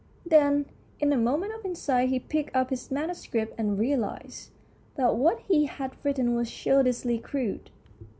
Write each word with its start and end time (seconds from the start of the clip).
Then 0.25 0.65
in 0.99 1.13
a 1.13 1.15
moment 1.15 1.53
of 1.53 1.63
insight 1.63 2.09
he 2.09 2.19
picked 2.19 2.55
up 2.55 2.71
his 2.71 2.89
manuscript 2.89 3.53
and 3.55 3.77
realised 3.77 4.49
that 4.95 5.15
what 5.15 5.41
he 5.41 5.65
had 5.67 5.95
written 6.03 6.33
was 6.33 6.49
childishly 6.49 7.19
crude. 7.19 7.69